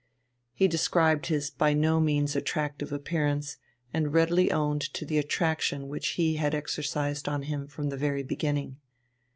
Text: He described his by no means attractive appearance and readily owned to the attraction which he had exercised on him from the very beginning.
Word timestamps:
He 0.55 0.67
described 0.67 1.27
his 1.27 1.51
by 1.51 1.73
no 1.73 1.99
means 1.99 2.35
attractive 2.35 2.91
appearance 2.91 3.57
and 3.93 4.11
readily 4.11 4.51
owned 4.51 4.81
to 4.95 5.05
the 5.05 5.19
attraction 5.19 5.89
which 5.89 6.13
he 6.17 6.37
had 6.37 6.55
exercised 6.55 7.29
on 7.29 7.43
him 7.43 7.67
from 7.67 7.89
the 7.89 7.97
very 7.97 8.23
beginning. 8.23 8.77